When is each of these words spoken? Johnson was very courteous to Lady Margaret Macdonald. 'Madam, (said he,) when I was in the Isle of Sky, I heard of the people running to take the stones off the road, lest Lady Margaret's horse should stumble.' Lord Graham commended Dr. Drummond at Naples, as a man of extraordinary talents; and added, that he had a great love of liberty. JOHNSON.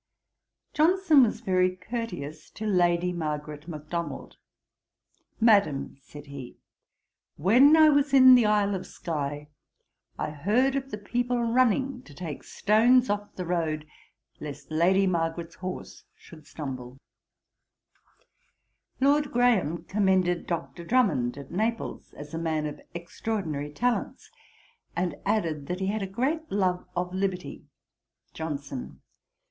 Johnson 0.73 1.21
was 1.21 1.41
very 1.41 1.75
courteous 1.75 2.49
to 2.55 2.65
Lady 2.65 3.13
Margaret 3.13 3.67
Macdonald. 3.67 4.35
'Madam, 5.39 5.95
(said 6.01 6.25
he,) 6.25 6.57
when 7.35 7.77
I 7.77 7.89
was 7.89 8.11
in 8.11 8.33
the 8.33 8.47
Isle 8.47 8.73
of 8.73 8.87
Sky, 8.87 9.47
I 10.17 10.31
heard 10.31 10.75
of 10.75 10.89
the 10.89 10.97
people 10.97 11.43
running 11.43 12.01
to 12.01 12.15
take 12.15 12.39
the 12.41 12.47
stones 12.47 13.11
off 13.11 13.35
the 13.35 13.45
road, 13.45 13.85
lest 14.39 14.71
Lady 14.71 15.05
Margaret's 15.05 15.53
horse 15.57 16.03
should 16.15 16.47
stumble.' 16.47 16.97
Lord 18.99 19.31
Graham 19.31 19.83
commended 19.83 20.47
Dr. 20.47 20.83
Drummond 20.83 21.37
at 21.37 21.51
Naples, 21.51 22.11
as 22.15 22.33
a 22.33 22.39
man 22.39 22.65
of 22.65 22.81
extraordinary 22.95 23.71
talents; 23.71 24.31
and 24.95 25.17
added, 25.27 25.67
that 25.67 25.79
he 25.79 25.85
had 25.85 26.01
a 26.01 26.07
great 26.07 26.51
love 26.51 26.87
of 26.95 27.13
liberty. 27.13 27.67
JOHNSON. 28.33 28.99